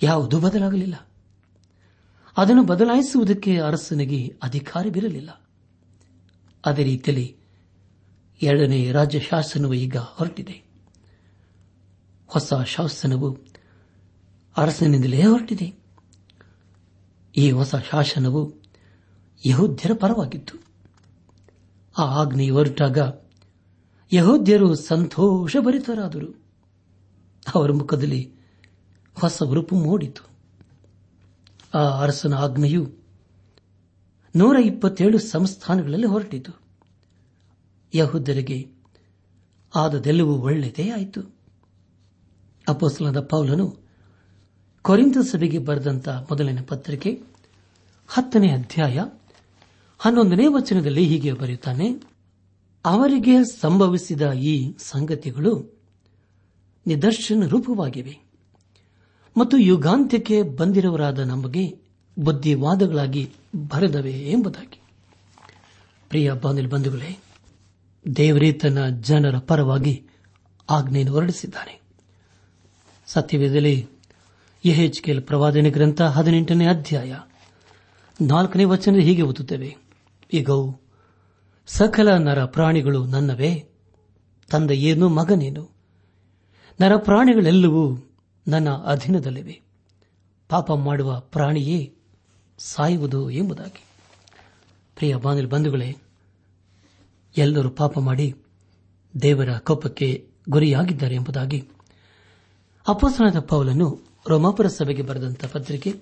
ಯಾವುದೂ 0.02 0.40
ಬದಲಾಗಲಿಲ್ಲ. 0.40 1.08
ಅದನ್ನು 2.36 2.62
ಬದಲಾಯಿಸುವುದಕ್ಕೆ 2.62 3.60
ಅರಸನಿಗೆ 3.60 4.38
ಅಧಿಕಾರವಿರಲಿಲ್ಲ. 4.42 5.42
ಅದೇ 6.64 6.84
ರೀತಿಯಲ್ಲಿ 6.84 7.39
ಎರಡನೇ 8.42 8.92
ರಾಜ್ಯ 8.92 9.20
ಶಾಸನವು 9.20 9.74
ಈಗ 9.74 9.96
ಹೊರಟಿದೆ. 9.96 10.64
ಹೊಸ 12.26 12.54
ಶಾಸನವು 12.54 13.38
ಅರಸನಿಂದಲೇ 14.56 15.22
ಹೊರಟಿದೆ. 15.22 15.74
ಈ 17.36 17.50
ಹೊಸ 17.50 17.74
ಶಾಸನವು 17.74 18.54
ಯಹೋದ್ಯರ 19.46 19.90
ಪರವಾಗಿತ್ತು. 20.00 20.64
ಆ 21.98 22.02
ಆಜ್ಞೆಯು 22.02 22.54
ಹೊರಟಾಗ 22.54 22.98
ಯಹೋದ್ಯರು 24.12 24.74
ಸಂತೋಷಭರಿತರಾದರು 24.74 26.44
ಅವರ 27.54 27.72
ಮುಖದಲ್ಲಿ 27.72 28.34
ಹೊಸ 29.20 29.42
ಉರುಪು 29.42 29.76
ಮೂಡಿತು. 29.76 30.28
ಆ 31.74 32.02
ಅರಸನ 32.02 32.34
ಆಜ್ಞೆಯು 32.34 32.92
ನೂರ 34.36 34.56
ಇಪ್ಪತ್ತೇಳು 34.56 35.18
ಸಂಸ್ಥಾನಗಳಲ್ಲಿ 35.18 36.06
ಹೊರಟಿತು. 36.06 36.59
ಯಹುದರಿಗೆ 37.94 38.68
ಆದದೆಲ್ಲವೂ 39.74 40.34
ಒಳ್ಳೆಯದೇ 40.34 40.90
ಆಯಿತು. 40.90 41.34
ಅಪೋಸಲದ 42.68 43.20
ಪೌಲನು 43.20 43.76
ಕೊರಿಂತ 44.82 45.18
ಸಭೆಗೆ 45.18 45.58
ಬರೆದಂತ 45.58 46.08
ಮೊದಲನೇ 46.08 46.60
ಪತ್ರಿಕೆ, 46.62 47.22
ಹತ್ತನೇ 48.08 48.48
ಅಧ್ಯಾಯ, 48.48 49.04
ಹನ್ನೊಂದನೇ 49.98 50.46
ವಚನದಲ್ಲಿ 50.46 51.04
ಹೀಗೆ 51.04 51.32
ಬರೆಯುತ್ತಾನೆ, 51.32 52.02
ಅವರಿಗೆ 52.84 53.60
ಸಂಭವಿಸಿದ 53.60 54.32
ಈ 54.32 54.72
ಸಂಗತಿಗಳು 54.78 55.80
ನಿದರ್ಶನ 56.86 57.46
ರೂಪವಾಗಿವೆ. 57.46 58.18
ಮತ್ತು 59.36 59.58
ಯುಗಾಂತ್ಯಕ್ಕೆ 59.58 60.42
ಬಂದಿರುವರಾದ 60.42 61.18
ನಮಗೆ 61.18 61.78
ಬುದ್ಧಿವಾದಗಳಾಗಿ 62.18 63.30
ಬರೆದವೆ 63.56 64.12
ಎಂಬುದಾಗಿ. 64.12 64.80
ಪ್ರಿಯ 66.08 66.32
ಬಾಂಧಲ್ 66.32 66.68
ಬಂಧುಗಳೇ 66.68 67.18
ದೇವರೇ 68.16 68.52
ತನ್ನ 68.52 68.88
ಜನರ 68.88 69.38
ಪರವಾಗಿ 69.38 70.06
ಆಜ್ಞೆಯನ್ನು 70.70 71.14
ಹೊರಡಿಸಿದ್ದಾನೆ. 71.14 71.80
ಸತ್ಯವೇದದಲ್ಲಿ 73.06 73.88
ಯಹೆಚ್ಕೆಲ್ 74.64 75.22
ಪ್ರವಾದನೆ 75.22 75.70
ಗ್ರಂಥ 75.70 76.02
ಹದಿನೆಂಟನೇ 76.02 76.66
ಅಧ್ಯಾಯ 76.66 77.18
ನಾಲ್ಕನೇ 78.20 78.64
ವಚನ 78.64 78.94
ಹೀಗೆ 78.94 79.22
ಓದುತ್ತೇವೆ. 79.22 79.76
ಈಗ 80.32 80.50
ಸಕಲ 81.66 82.16
ನರ 82.16 82.44
ಪ್ರಾಣಿಗಳು 82.44 83.06
ನನ್ನವೇ, 83.06 83.68
ತಂದೆಯೇನು 84.50 85.08
ಮಗನೇನು? 85.08 85.70
ನರ 86.80 86.96
ಪ್ರಾಣಿಗಳೆಲ್ಲವೂ 86.96 88.10
ನನ್ನ 88.48 88.70
ಅಧೀನದಲ್ಲಿವೆ. 88.70 89.60
ಪಾಪ 90.48 90.72
ಮಾಡುವ 90.72 91.20
ಪ್ರಾಣಿಯೇ 91.20 91.94
ಸಾಯುವುದು 92.58 93.30
ಎಂಬುದಾಗಿ. 93.30 93.84
ಪ್ರಿಯ 94.96 95.16
ಬಾನಿಲ್ 95.16 95.46
ಬಂಧುಗಳೇ 95.46 95.96
ಎಲ್ಲರೂ 97.36 97.70
ಪಾಪ 97.70 97.98
ಮಾಡಿ 97.98 98.34
ದೇವರ 99.22 99.58
ಕೋಪಕ್ಕೆ 99.58 100.30
ಗುರಿಯಾಗಿದ್ದಾರೆ 100.48 101.14
ಎಂಬುದಾಗಿ. 101.14 101.68
ಅಪೋಸನದ 102.88 103.38
ಪೌಲನ್ನು 103.38 104.00
ರೋಮಾಪುರ 104.28 104.66
ಸಭೆಗೆ 104.66 105.02
ಬರೆದಂತಹ 105.02 105.48
ಪತ್ರಿಕೆ 105.48 106.00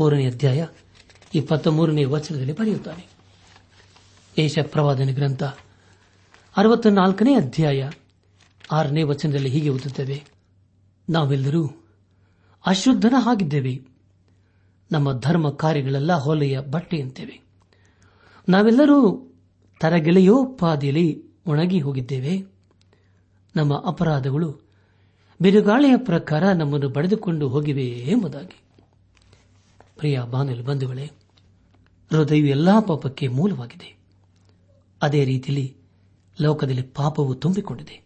ಮೂರನೇ 0.00 0.26
ಅಧ್ಯಾಯ 0.26 0.66
ಇಪ್ಪತ್ತ 1.34 1.68
ಮೂರನೇ 1.68 2.04
ವಚನದಲ್ಲಿ 2.04 2.52
ಬರೆಯುತ್ತಾನೆ. 2.52 3.06
ಏಷ 4.38 4.58
ಪ್ರವಾದನ 4.62 5.08
ಗ್ರಂಥ 5.14 5.42
ಅರವತ್ತ 6.56 6.86
ನಾಲ್ಕನೇ 6.86 7.34
ಅಧ್ಯಾಯ 7.34 7.90
ಆರನೇ 8.72 9.02
ವಚನದಲ್ಲಿ 9.02 9.48
ಹೀಗೆ 9.48 9.68
ಓದುತ್ತೇವೆ. 9.68 10.24
ನಾವೆಲ್ಲರೂ 11.10 11.70
ಅಶುದ್ಧನ 12.66 13.14
ಆಗಿದ್ದೇವೆ 13.26 13.82
ನಮ್ಮ 14.92 15.20
ಧರ್ಮ 15.20 15.50
ಕಾರ್ಯಗಳೆಲ್ಲ 15.50 16.12
ಹೊಲೆಯ 16.12 16.60
ಬಟ್ಟೆಯಂತೇವೆ. 16.60 17.40
ನಾವೆಲ್ಲರೂ 18.48 19.29
ತರಗೆಲೆಯೋಪಾದಿಯಲ್ಲಿ 19.80 21.24
ಒಣಗಿ 21.46 21.80
ಹೋಗಿದ್ದೇವೆ. 21.80 22.46
ನಮ್ಮ 23.56 23.82
ಅಪರಾಧಗಳು 23.86 24.60
ಬಿರುಗಾಳಿಯ 25.42 25.96
ಪ್ರಕಾರ 25.96 26.52
ನಮ್ಮನ್ನು 26.52 26.88
ಬಡಿದುಕೊಂಡು 26.88 27.48
ಹೋಗಿವೆ 27.48 27.86
ಎಂಬುದಾಗಿ. 27.86 28.62
ಪ್ರಿಯ 29.96 30.20
ಬಾನುಲು 30.30 30.62
ಬಂಧುಗಳೇ, 30.62 31.04
ಹೃದಯವು 32.10 32.46
ಎಲ್ಲಾ 32.46 32.80
ಪಾಪಕ್ಕೆ 32.80 33.28
ಮೂಲವಾಗಿದೆ. 33.28 33.96
ಅದೇ 35.02 35.24
ರೀತಿಯಲ್ಲಿ 35.24 35.76
ಲೋಕದಲ್ಲಿ 36.40 36.82
ಪಾಪವು 36.82 37.34
ತುಂಬಿಕೊಂಡಿದೆ. 37.34 38.04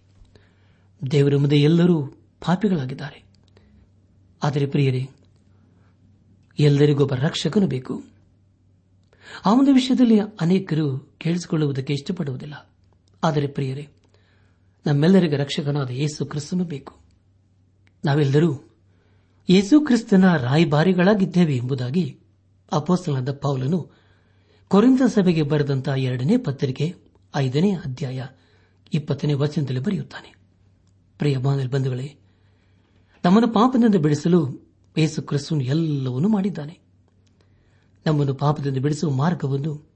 ದೇವರ 1.10 1.37
ಮುಂದೆ 1.37 1.56
ಎಲ್ಲರೂ 1.56 2.06
ಪಾಪಿಗಳಾಗಿದ್ದಾರೆ. 2.46 3.24
ಆದರೆ 4.42 4.66
ಪ್ರಿಯರೇ 4.66 5.08
ಎಲ್ಲರಿಗೊಬ್ಬ 6.58 7.14
ರಕ್ಷಕನು 7.14 7.66
ಬೇಕು. 7.66 8.13
ಆ 9.44 9.52
ಒಂದು 9.52 9.72
ವಿಷಯದಲ್ಲಿ 9.72 10.20
ಅನೇಕರು 10.40 10.98
ಕೇಳಿಸಿಕೊಳ್ಳುವುದಕ್ಕೆ 11.18 11.92
ಇಷ್ಟಪಡುವುದಿಲ್ಲ. 11.92 12.70
ಆದರೆ 13.24 13.46
ಪ್ರಿಯರೇ, 13.46 13.88
ನಮ್ಮೆಲ್ಲರಿಗೆ 14.86 15.36
ರಕ್ಷಕನಾದ 15.36 15.90
ಯೇಸು 15.90 16.26
ಕ್ರಿಸ್ತನು 16.26 16.64
ಬೇಕು. 16.64 17.00
ನಾವೆಲ್ಲರೂ 18.04 18.74
ಯೇಸು 19.50 19.80
ಕ್ರಿಸ್ತನ 19.80 20.36
ರಾಯಭಾರಿಗಳಾಗಿದ್ದೇವೆ 20.36 21.56
ಎಂಬುದಾಗಿ 21.56 22.18
ಅಪೋಸ್ತನಾದ 22.72 23.32
ಪೌಲನು 23.32 23.90
ಕೊರಿಂದ 24.68 25.00
ಸಭೆಗೆ 25.00 25.42
ಬರೆದಂತಹ 25.42 25.92
ಎರಡನೇ 25.92 26.36
ಪತ್ರಿಕೆ 26.36 26.94
ಐದನೇ 27.36 27.72
ಅಧ್ಯಾಯ 27.72 28.26
ಇಪ್ಪತ್ತನೇ 28.94 29.32
ವಚನದಲ್ಲಿ 29.32 29.80
ಬರೆಯುತ್ತಾನೆ. 29.80 30.34
ಪ್ರಿಯ 31.18 31.36
ಬಂಧುಗಳೇ, 31.36 32.16
ನಮ್ಮನ್ನು 33.24 33.54
ಪಾಪದಿಂದ 33.54 33.94
ಬಿಡಿಸಲು 33.94 34.68
ಯೇಸು 34.98 35.22
ಕ್ರಿಸ್ತನು 35.22 35.60
ಎಲ್ಲವನ್ನೂ 35.60 36.28
ಮಾಡಿದ್ದಾನೆ. 36.28 36.83
ನಮ್ಮನ್ನು 38.06 38.34
ಪಾಪದಿಂದ 38.34 38.78
ಬಿಡಿಸುವ 38.78 39.10
ಮಾರ್ಗವನ್ನು 39.10 39.90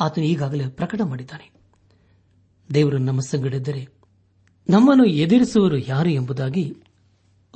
ಆತನು 0.00 0.24
ಈಗಾಗಲೇ 0.24 0.68
ಪ್ರಕಟ 0.68 1.00
ಮಾಡಿದ್ದಾನೆ. 1.02 1.52
ದೇವರು 2.74 2.98
ನಮ್ಮ 2.98 3.20
ಸಂಗಡಿದ್ದರೆ 3.20 3.88
ನಮ್ಮನ್ನು 4.68 5.04
ಎದುರಿಸುವರು 5.04 5.78
ಯಾರು 5.78 6.10
ಎಂಬುದಾಗಿ 6.10 6.76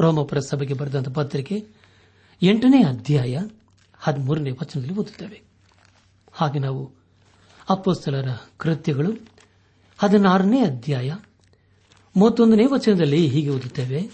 ರೋಮಪುರ 0.01 0.39
ಸಭೆಗೆ 0.39 0.75
ಬರೆದಂತಹ 0.75 1.13
ಪತ್ರಿಕೆ 1.13 1.67
ಎಂಟನೇ 2.43 2.83
ಅಧ್ಯಾಯ 2.83 3.39
ಹದಿಮೂರನೇ 3.99 4.51
ವಚನದಲ್ಲಿ 4.51 4.95
ಓದುತ್ತೇವೆ. 4.95 5.43
ಹಾಗೆ 6.33 6.59
ನಾವು 6.59 6.93
ಅಪ್ಪೋಸ್ತಲರ 7.71 8.29
ಕೃತ್ಯಗಳು 8.57 9.13
ಹದಿನಾರನೇ 9.99 10.61
ಅಧ್ಯಾಯ 10.65 11.15
ಮೂವತ್ತೊಂದನೇ 12.17 12.67
ವಚನದಲ್ಲಿ 12.67 13.29
ಹೀಗೆ 13.29 13.49
ಓದುತ್ತೇವೆ. 13.49 14.11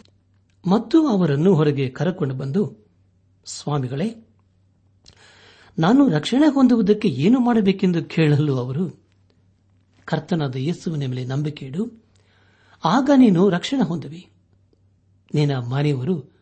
ಮತ್ತು 0.67 1.09
ಅವರನ್ನು 1.09 1.55
ಹೊರಗೆ 1.55 1.89
ಕರಕೊಂಡು 1.89 2.35
ಬಂದು, 2.35 2.77
ಸ್ವಾಮಿಗಳೇ 3.45 4.24
ನಾನು 5.79 6.09
ರಕ್ಷಣೆ 6.09 6.55
ಹೊಂದುವುದಕ್ಕೆ 6.55 7.09
ಏನು 7.09 7.41
ಮಾಡಬೇಕೆಂದು 7.41 8.05
ಕೇಳಲು 8.05 8.59
ಅವರು, 8.59 9.03
ಕರ್ತನಾದ 10.05 10.57
ಯೇಸುವಿನ 10.57 11.01
ಮೇಲೆ 11.01 11.25
ನಂಬಿಕೆ 11.25 11.67
ಇಡು, 11.67 12.05
ಆಗ 12.85 13.11
ನೀನು 13.17 13.49
ರಕ್ಷಣೆ 13.49 13.85
ಹೊಂದುವಿ. 13.85 14.29
ನಿನ್ನ 15.35 15.57
ಮನೆಯವರು 15.57 16.33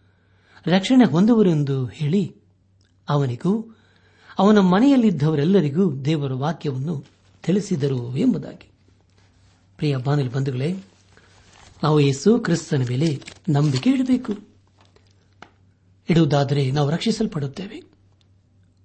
ರಕ್ಷಣೆ 0.67 1.05
ಹೊಂದುವರೆಂದು 1.05 1.87
ಹೇಳಿ, 1.87 2.37
ಅವನಿಗೂ, 3.09 3.77
ಅವನ 4.39 4.59
ಮನೆಯಲ್ಲಿದ್ದವರೆಲ್ಲರಿಗೂ 4.59 5.97
ದೇವರ 5.97 6.33
ವಾಕ್ಯವನ್ನು 6.33 7.05
ತಿಳಿಸಿದರು 7.43 8.17
ಎಂಬುದಾಗಿ. 8.17 8.71
ಪ್ರಿಯ 9.77 9.97
ಬಾನಲಿ 9.97 10.29
ಬಂಧುಗಳೇ, 10.29 10.73
ನಾವು 11.83 12.01
ಯೇಸು 12.01 12.39
ಕ್ರಿಸ್ತನ 12.39 12.83
ಮೇಲೆ 12.89 13.23
ನಂಬಿಕೆ 13.49 13.91
ಇಡಬೇಕು. 13.91 14.37
ಇಡುವುದಾದರೆ 16.11 16.71
ನಾವು 16.71 16.91
ರಕ್ಷಿಸಲ್ಪಡುತ್ತೇವೆ. 16.91 17.92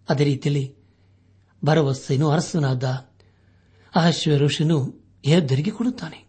ಅದೇ 0.09 0.23
ರೀತಿಯಲ್ಲಿ 0.23 0.75
ಭರವಸೆಯನ್ನು 1.65 2.29
ಅರಸನಾದ 2.29 2.83
ಅಹಶ್ವರುಷನು 3.95 4.93
ಹೆದ್ದರಿಗೆ 5.25 5.71
ಕೊಡುತ್ತಾನೆ. 5.71 6.27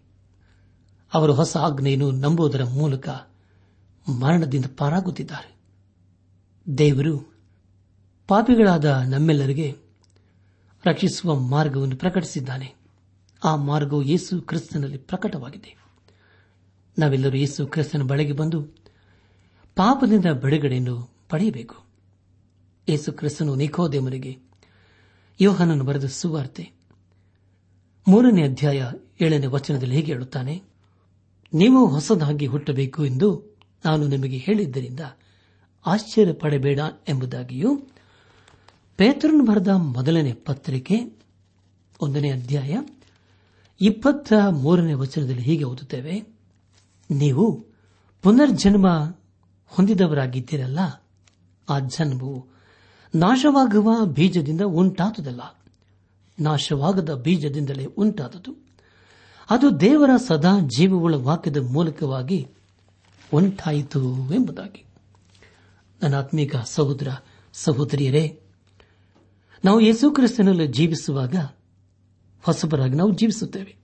ಅವರು 1.15 1.35
ಹೊಸ 1.35 1.57
ಆಜ್ಞೆಯನ್ನು 1.57 2.11
ನಂಬುವುದರ 2.11 2.65
ಮೂಲಕ 2.65 3.09
ಮರಣದಿಂದ 4.21 4.65
ಪಾರಾಗುತ್ತಿದ್ದಾರೆ. 4.77 5.59
ದೇವರು 6.79 7.35
ಪಾಪಿಗಳಾದ 8.29 8.85
ನಮ್ಮೆಲ್ಲರಿಗೆ 8.85 9.77
ರಕ್ಷಿಸುವ 10.87 11.39
ಮಾರ್ಗವನ್ನು 11.39 11.97
ಪ್ರಕಟಿಸಿದ್ದಾನೆ. 11.97 12.75
ಆ 13.45 13.57
ಮಾರ್ಗವು 13.57 14.03
ಯೇಸು 14.03 14.41
ಕ್ರಿಸ್ತನಲ್ಲಿ 14.41 14.99
ಪ್ರಕಟವಾಗಿದೆ. 14.99 15.77
ನಾವೆಲ್ಲರೂ 16.99 17.37
ಯೇಸು 17.37 17.67
ಕ್ರಿಸ್ತನ 17.67 18.03
ಬಳಿಗೆ 18.03 18.33
ಬಂದು 18.33 18.63
ಪಾಪದಿಂದ 19.77 20.27
ಬಿಡುಗಡೆಯನ್ನು 20.27 21.11
ಪಡೆಯಬೇಕು. 21.29 21.88
ಯೇಸು 22.89 23.11
ಕ್ರಿಸ್ತನು 23.13 23.53
ನಿಖೋದೇಮನಿಗೆ 23.55 24.33
ಯೋಹನನ್ನು 25.41 25.85
ಬರೆದ 25.85 26.07
ಸುವಾರ್ತೆ. 26.19 26.65
ಮೂರನೇ 28.07 28.43
ಅಧ್ಯಾಯ 28.43 28.81
ಏಳನೇ 29.21 29.47
ವಚನದಲ್ಲಿ 29.47 29.97
ಹೀಗೆ 29.97 30.11
ಹೇಳುತ್ತಾನೆ, 30.13 30.55
ನೀವು 31.53 31.81
ಹೊಸದಾಗಿ 31.87 32.47
ಹುಟ್ಟಬೇಕು 32.47 33.01
ಎಂದು 33.07 33.29
ನಾನು 33.85 34.05
ನಿಮಗೆ 34.07 34.39
ಹೇಳಿದ್ದರಿಂದ 34.39 35.03
ಆಶ್ಚರ್ಯ 35.87 36.33
ಪಡಬೇಡ 36.33 36.81
ಎಂಬುದಾಗಿಯೂ, 37.09 37.71
ಪೇತ್ರನ್ 38.99 39.43
ಬರೆದ 39.47 39.71
ಮೊದಲನೇ 39.97 40.33
ಪತ್ರಿಕೆ 40.49 40.97
ಒಂದನೇ 42.01 42.31
ಅಧ್ಯಾಯ 42.31 42.75
ಇಪ್ಪತ್ತ 43.81 44.33
ಮೂರನೇ 44.63 44.95
ವಚನದಲ್ಲಿ 44.95 45.43
ಹೀಗೆ 45.43 45.65
ಓದುತ್ತೇವೆ, 45.65 46.15
ನೀವು 47.11 47.45
ಪುನರ್ಜನ್ಮ 48.25 48.87
ಹೊಂದಿದವರಾಗಿದ್ದೀರಲ್ಲ, 49.73 50.81
ಆ 51.69 51.77
ಜನ್ಮವು 51.79 52.37
ನಾಶವಾಗುವ 53.15 54.05
ಬೀಜದಿಂದ 54.05 54.61
ಉಂಟಾದುದಲ್ಲ. 54.61 55.41
ನಾಶವಾಗದ 56.41 57.15
ಬೀಜದಿಂದಲೇ 57.15 57.85
ಉಂಟಾದದು 57.85 58.69
ಅದು 59.51 59.81
ದೇವರ 59.81 60.11
ಸದಾ 60.29 60.61
ಜೀವವುಳ್ಳ 60.61 61.15
ವಾಕ್ಯದ 61.15 61.57
ಮೂಲಕವಾಗಿ 61.57 62.49
ಉಂಟಾಯಿತು 63.35 64.35
ಎಂಬುದಾಗಿ. 64.35 64.85
ನನ್ನ 66.03 66.15
ಆತ್ಮೀಕ 66.15 66.57
ಸಹೋದರ, 66.57 67.09
ಸಹೋದರಿಯರೇ, 67.53 68.41
ನಾವು 69.65 69.81
ಯೇಸು 69.81 70.11
ಕ್ರಿಸ್ತನಲ್ಲಿ 70.11 70.67
ಜೀವಿಸುವಾಗ 70.67 71.37
ಹೊಸಬರಾಗಿ 72.43 72.95
ನಾವು 72.95 73.13
ಜೀವಿಸುತ್ತೇವೆ. 73.13 73.77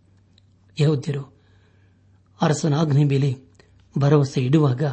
ಯಹೋದ್ಯರು 0.80 1.34
ಅರಸನ 2.40 2.74
ಆಜ್ಞೆ 2.74 3.04
ಮೇಲೆ 3.04 3.36
ಭರವಸೆ 3.98 4.40
ಇಡುವಾಗ 4.40 4.84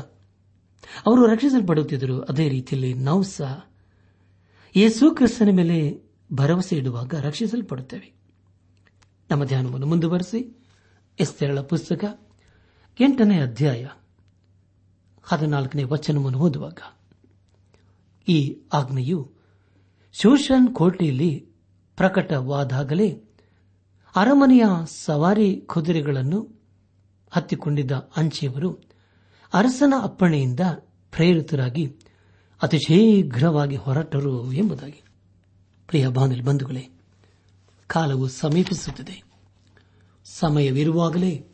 ಅವರು 1.06 1.28
ರಕ್ಷಿಸಲ್ಪಡುತ್ತಿದ್ದರು. 1.28 2.22
ಅದೇ 2.22 2.50
ರೀತಿಯಲ್ಲಿ 2.50 2.94
ನಾವು 2.94 3.24
ಸಹ 3.24 3.66
ಯೇಸು 4.76 5.16
ಕ್ರಿಸ್ತನ 5.16 5.50
ಮೇಲೆ 5.52 6.02
ಭರವಸೆ 6.34 6.76
ಇಡುವಾಗ 6.76 7.16
ರಕ್ಷಿಸಲ್ಪಡುತ್ತೇವೆ. 7.16 8.14
ನಮ್ಮ 9.30 9.46
ಧ್ಯಾನವನ್ನು 9.46 9.88
ಮುಂದುವರೆಸಿ, 9.88 10.58
ಎಸ್ತೆರಳ 11.20 11.60
ಪುಸ್ತಕ 11.60 12.06
ಎಂಟನೇ 13.00 13.42
ಅಧ್ಯಾಯ 13.42 13.88
ಹದಿನಾಲ್ಕನೇ 15.24 15.84
ವಚನವನ್ನು 15.84 16.38
ಓದುವಾಗ, 16.38 16.80
ಈ 18.28 18.62
ಆಜ್ಞೆಯು 18.74 19.32
ಶೋಷನ್ 20.14 20.76
ಕೋಟೆಯಲ್ಲಿ 20.76 21.48
ಪ್ರಕಟವಾದಾಗಲೇ 21.98 23.10
ಅರಮನೆಯ 24.16 24.66
ಸವಾರಿ 24.86 25.62
ಕುದುರೆಗಳನ್ನು 25.62 26.62
ಹತ್ತಿಕೊಂಡಿದ್ದ 27.32 27.92
ಅಂಚೆಯವರು 27.92 28.72
ಅರಸನ 29.54 29.94
ಅಪ್ಪಣೆಯಿಂದ 30.02 30.60
ಪ್ರೇರಿತರಾಗಿ 31.12 31.96
ಅತಿ 32.62 32.78
ಶೀಘ್ರವಾಗಿ 32.78 33.76
ಹೊರಟರು 33.76 34.54
ಎಂಬುದಾಗಿ. 34.54 35.04
ಪ್ರಿಯ 35.88 36.08
ಬಾನಲಿ 36.08 36.42
ಬಂಧುಗಳೇ, 36.42 36.88
ಕಾಲವು 37.88 38.28
ಸಮೀಪಿಸುತ್ತದೆ. 38.28 39.24
ಸಮಯವಿರುವಾಗಲೇ 40.24 41.46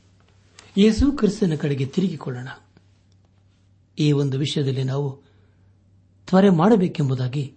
ಯೇಸು 0.78 1.12
ಕ್ರಿಸ್ತನ 1.12 1.56
ಕಡೆಗೆ 1.56 1.86
ತಿರುಗಿಕೊಳ್ಳೋಣ. 1.86 2.48
ಈ 4.00 4.12
ಒಂದು 4.12 4.38
ವಿಷಯದಲ್ಲಿ 4.38 4.84
ನಾವು 4.84 5.22
ತ್ವರೆ 6.28 6.50
ಮಾಡಬೇಕೆಂಬುದಾಗಿ 6.50 7.54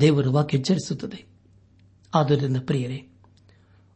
ದೇವರ 0.00 0.28
ವಾಕ್ಯ 0.28 0.58
ಎಚ್ಚರಿಸುತ್ತದೆ. 0.58 1.26
ಆದ್ದರಿಂದ 2.14 2.56
ಪ್ರಿಯರೇ, 2.56 3.08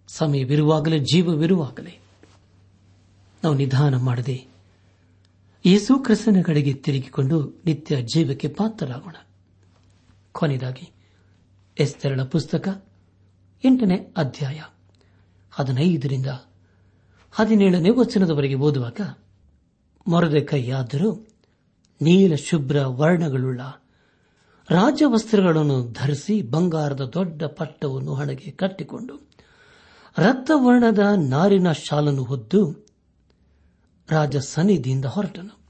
ಸಮಯವಿರುವಾಗಲೇ, 0.08 0.98
ಜೀವವಿರುವಾಗಲೇ 0.98 1.98
ನಾವು 3.44 3.54
ನಿಧಾನ 3.54 3.96
ಮಾಡದೆ 3.96 4.51
ಯೇಸು 5.64 5.98
ಕ್ರಿಸ್ತನ 5.98 6.36
ತಿರುಗಿಕೊಂಡು 6.72 7.62
ನಿತ್ಯ 7.66 8.02
ಜೀವಕ್ಕೆ 8.02 8.48
ಪಾತ್ರರಾಗೋಣ. 8.48 9.14
ಕೊನೆಯದಾಗಿ 10.32 10.92
ಎಸ್ತೆರಳ 11.78 12.22
ಪುಸ್ತಕ 12.22 12.84
ಎಂಟನೇ 13.64 14.14
ಅಧ್ಯಾಯ 14.16 14.60
ಹದಿನೈದರಿಂದ 15.52 16.26
ಹದಿನೇಳನೇ 17.32 17.88
ವಚನದವರೆಗೆ 17.90 18.54
ಓದುವಾಗ, 18.54 19.00
ಮೊರದ 20.06 20.34
ಕೈಯಾದರೂ 20.38 21.26
ನೀಲ 22.02 22.34
ಶುಭ್ರ 22.34 22.84
ವರ್ಣಗಳುಳ್ಳ 22.84 23.60
ರಾಜವಸ್ತ್ರಗಳನ್ನು 24.70 25.92
ಧರಿಸಿ 25.92 26.42
ಬಂಗಾರದ 26.42 27.00
ದೊಡ್ಡ 27.00 27.44
ಪಟ್ಟವನ್ನು 27.44 28.14
ಹಣೆಗೆ 28.14 28.50
ಕಟ್ಟಿಕೊಂಡು 28.50 29.30
ರಕ್ತವರ್ಣದ 30.18 30.98
ನಾರಿನ 31.16 31.72
ಶಾಲನ್ನು 31.72 32.24
ಹೊದ್ದು 32.24 32.91
ರಾಜ 34.10 34.36
ಸನ್ನಿಧಿಯಿಂದ 34.36 35.04
ಹೊರಟನು. 35.04 35.62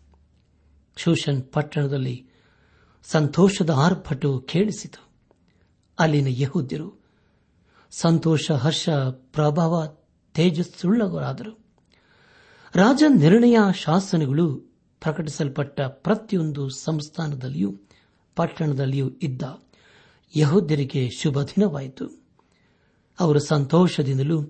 ಶೂಷನ್ 0.96 1.42
ಪಟ್ಟಣದಲ್ಲಿ 1.42 2.26
ಸಂತೋಷದ 3.02 3.70
ಆರ್ಭಟು 3.70 4.40
ಕೇಳಿಸಿತು. 4.40 5.08
ಅಲ್ಲಿನ 5.98 6.26
ಯಹೂದ್ಯರು 6.28 7.02
ಸಂತೋಷ, 7.90 8.50
ಹರ್ಷ, 8.50 8.88
ಪ್ರಭಾವ, 9.10 9.96
ತೇಜಸ್ಸುಳ್ಳವರಾದರು. 10.34 11.58
ರಾಜ 12.74 13.02
ನಿರ್ಣಯ 13.08 13.56
ಶಾಸನಗಳು 13.74 14.56
ಪ್ರಕಟಿಸಲ್ಪಟ್ಟ 15.00 15.80
ಪ್ರತಿಯೊಂದು 15.80 16.68
ಸಂಸ್ಥಾನದಲ್ಲಿಯೂ 16.68 17.74
ಪಟ್ಟಣದಲ್ಲಿಯೂ 18.36 19.10
ಇದ್ದ 19.22 19.42
ಯಹೋದ್ಯರಿಗೆ 20.36 21.10
ಶುಭ 21.10 21.42
ದಿನವಾಯಿತು. 21.42 22.06
ಅವರು 23.20 23.38
ಸಂತೋಷದಿಂದಲೂ, 23.38 24.42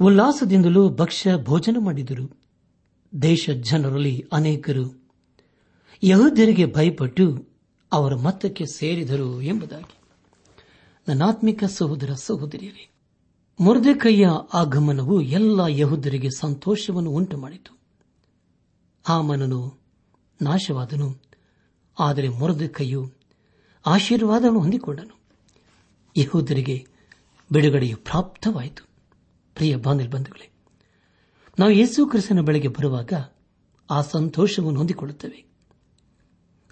ಉಲ್ಲಾಸದಿಂದಲೂ 0.00 0.88
ಭಕ್ಷ್ಯ 0.88 1.36
ಭೋಜನ 1.36 1.76
ಮಾಡಿದರು. 1.80 2.43
ದೇಶ 3.22 3.50
ಜನರಲ್ಲಿ 3.50 4.24
ಅನೇಕರು 4.32 5.04
ಯಹೋದ್ಯರಿಗೆ 6.02 6.66
ಭಯಪಟ್ಟು 6.66 7.48
ಅವರ 7.92 8.14
ಮತಕ್ಕೆ 8.14 8.66
ಸೇರಿದರು 8.66 9.42
ಎಂಬುದಾಗಿ. 9.42 9.98
ನನ್ನಾತ್ಮಿಕ 11.08 11.64
ಸಹೋದರ 11.64 12.12
ಸಹೋದರಿಯರೇ, 12.14 12.90
ಮುರ್ದೆಕೈಯ 13.60 14.26
ಆಗಮನವು 14.54 15.20
ಎಲ್ಲ 15.20 15.60
ಯಹೂದರಿಗೆ 15.68 16.28
ಸಂತೋಷವನ್ನು 16.38 17.10
ಉಂಟು 17.10 17.36
ಮಾಡಿತು 17.36 17.78
ಹಾಮನನು 19.04 19.78
ನಾಶವಾದನು, 20.42 21.22
ಆದರೆ 21.98 22.28
ಮುರದಕೈಯು 22.28 23.12
ಆಶೀರ್ವಾದವನ್ನು 23.86 24.60
ಹೊಂದಿಕೊಂಡನು. 24.60 25.20
ಯಹೋದರಿಗೆ 26.16 26.86
ಬಿಡುಗಡೆಯು 27.52 27.96
ಪ್ರಾಪ್ತವಾಯಿತು. 27.96 28.88
ಪ್ರಿಯ 29.54 29.76
ಬಾಂಧಲ್ 29.76 30.08
ಬಂಧುಗಳೇ 30.08 30.50
ನಾವು 31.58 31.70
ಯೇಸು 31.70 32.06
ಕ್ರಿಸ್ತನ 32.06 32.40
ಬೆಳಗ್ಗೆ 32.40 32.68
ಬರುವಾಗ 32.68 33.12
ಆ 33.90 34.02
ಸಂತೋಷವನ್ನು 34.02 34.78
ಹೊಂದಿಕೊಳ್ಳುತ್ತೇವೆ. 34.78 35.44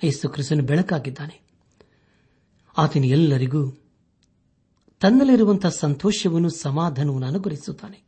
ಯೇಸು 0.04 0.28
ಕ್ರಿಸ್ತನ 0.28 0.60
ಬೆಳಕಾಗಿದ್ದಾನೆ. 0.60 1.40
ಆತನು 2.78 3.06
ಎಲ್ಲರಿಗೂ 3.06 3.70
ತನ್ನಲ್ಲಿರುವಂತಹ 5.00 5.68
ಸಂತೋಷವನ್ನು 5.68 6.50
ಸಮಾಧಾನವನ್ನು 6.50 7.26
ಅನುಗ್ರಹಿಸುತ್ತಾನೆ. 7.26 8.04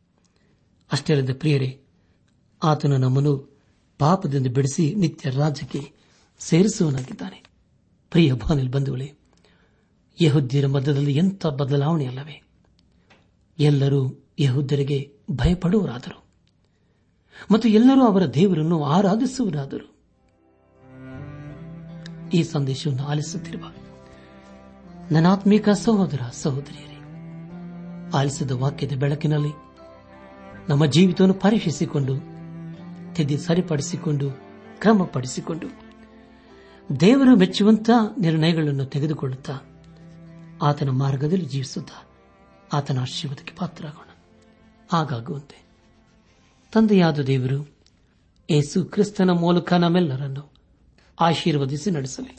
ಅಷ್ಟೇ 0.91 1.13
ಅಲ್ಲದ 1.13 1.33
ಪ್ರಿಯರೇ, 1.33 1.81
ಆತನು 2.63 2.97
ನಮ್ಮನ್ನು 2.97 3.59
ಪಾಪದಿಂದ 3.99 4.47
ಬಿಡಿಸಿ 4.47 4.95
ನಿತ್ಯ 4.95 5.29
ರಾಜ್ಯಕ್ಕೆ 5.29 5.91
ಸೇರಿಸುವನಾಗಿದ್ದಾನೆ 6.39 7.43
ಪ್ರಿಯ 8.11 8.33
ಭಾನಲ್ 8.33 8.69
ಬಂಧುಗಳೇ, 8.69 9.13
ಯಹುದ್ಯರ 10.21 10.67
ಮಧ್ಯದಲ್ಲಿ 10.67 11.15
ಎಂಥ 11.15 11.45
ಬದಲಾವಣೆಯಲ್ಲವೇ. 11.45 12.41
ಎಲ್ಲರೂ 13.59 14.25
ಯಹುದ್ಯರಿಗೆ 14.39 15.17
ಭಯಪಡುವರಾದರು 15.31 16.24
ಮತ್ತು 17.51 17.69
ಎಲ್ಲರೂ 17.69 18.03
ಅವರ 18.03 18.25
ದೇವರನ್ನು 18.25 18.83
ಆರಾಧಿಸುವರಾದರು. 18.83 19.95
ಈ 22.33 22.43
ಸಂದೇಶವನ್ನು 22.43 23.03
ಆಲಿಸುತ್ತಿರುವ 23.03 23.63
ನನಾತ್ಮೀಕ 25.11 25.69
ಸಹೋದರ 25.69 26.19
ಸಹೋದರಿಯರೇ, 26.31 26.95
ಆಲಿಸಿದ 28.17 28.51
ವಾಕ್ಯದ 28.51 28.91
ಬೆಳಕಿನಲ್ಲಿ 28.93 29.49
ನಮ್ಮ 30.69 30.85
ಜೀವಿತವನ್ನು 30.85 31.35
ಪರೀಕ್ಷಿಸಿಕೊಂಡು, 31.35 32.15
ತಿದ್ದಿ 33.15 33.37
ಸರಿಪಡಿಸಿಕೊಂಡು, 33.37 34.31
ಕ್ರಮಪಡಿಸಿಕೊಂಡು, 34.79 35.67
ದೇವರು 36.99 37.35
ಮೆಚ್ಚುವಂತ 37.35 37.89
ನಿರ್ಣಯಗಳನ್ನು 38.17 38.85
ತೆಗೆದುಕೊಳ್ಳುತ್ತಾ 38.85 39.53
ಆತನ 40.61 40.89
ಮಾರ್ಗದಲ್ಲಿ 40.89 41.45
ಜೀವಿಸುತ್ತಾ 41.45 42.07
ಆತನ 42.73 42.99
ಆಶೀರ್ವಾದಕ್ಕೆ 42.99 43.55
ಪಾತ್ರರಾಗೋಣ. 43.55 44.09
ಹಾಗಾಗುವಂತೆ 44.91 45.64
ತಂದೆಯಾದ 46.75 47.19
ದೇವರು 47.19 47.59
ಯೇಸು 48.49 48.85
ಕ್ರಿಸ್ತನ 48.85 49.31
ಮೂಲಕ 49.31 49.73
ನಮ್ಮೆಲ್ಲರನ್ನು 49.73 50.43
ಆಶೀರ್ವದಿಸಿ 51.21 51.91
ನಡೆಸಲಿ. 51.91 52.33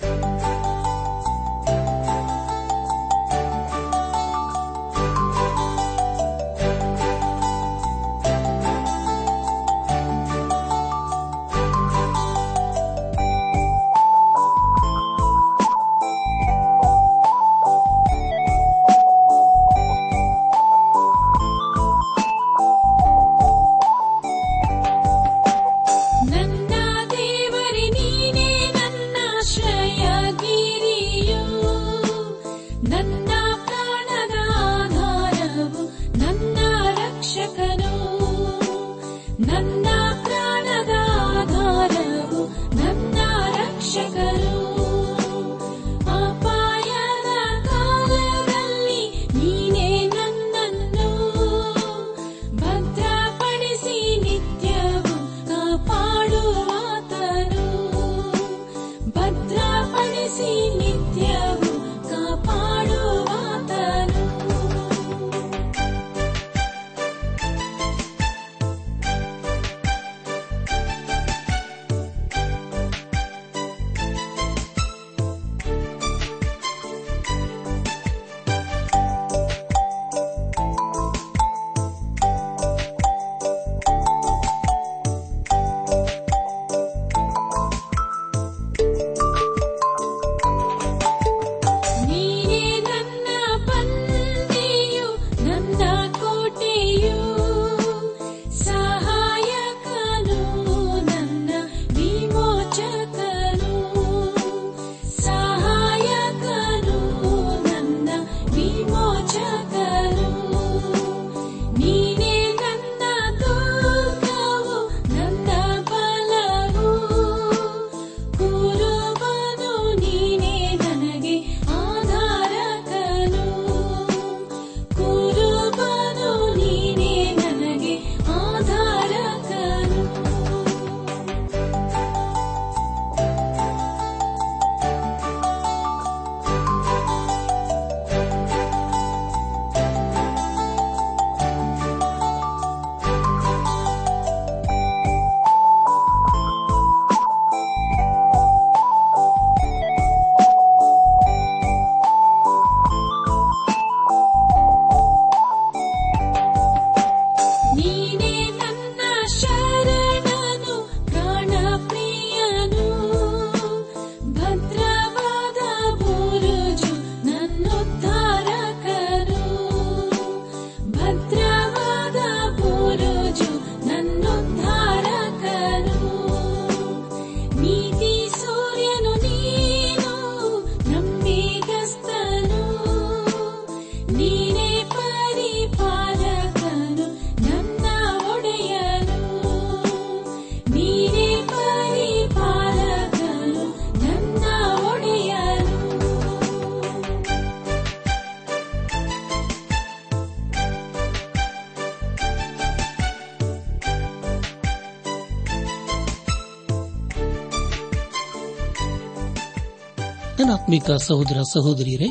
ಆತ್ಮಿಕ 210.77 211.01
ಸಹೋದರ 211.01 211.37
ಸಹೋದರಿಯರೇ, 211.53 212.09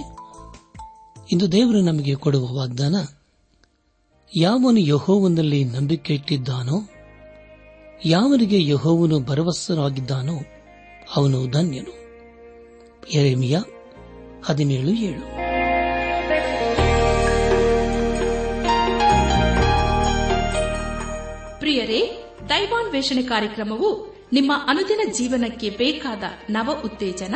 ಇಂದು 1.32 1.51
ದೇವರು 1.51 1.82
ನಮಗೆ 1.82 2.15
ಕೊಡುವ 2.15 2.58
ವಾಗ್ದಾನ, 2.58 2.95
ಯಾವನು 4.38 4.80
ಯಹೋವನಲ್ಲಿ 4.80 5.63
ನಂಬಿಕೆ 5.63 6.13
ಇಟ್ಟಿದ್ದಾನೋ 6.13 6.89
ಯಾವನಿಗೆ 8.06 8.67
ಯಹೋವನು 8.67 9.19
ಭರವಸರಾಗಿದ್ದಾನೋ, 9.19 10.34
ಅವನು 11.15 11.51
ಧನ್ಯನು. 11.51 11.93
ಹದಿನೇಳು 14.45 14.89
ಏಳು. 14.89 15.21
ಪ್ರಿಯರೇ, 21.60 22.23
ದೈವಾನ್ವೇಷಣೆ 22.49 23.21
ಕಾರ್ಯಕ್ರಮವು 23.21 24.15
ನಿಮ್ಮ 24.34 24.51
ಅನುದಿನ 24.67 25.12
ಜೀವನಕ್ಕೆ 25.17 25.69
ಬೇಕಾದ 25.69 26.23
ನವ 26.49 26.82
ಉತ್ತೇಜನ 26.86 27.36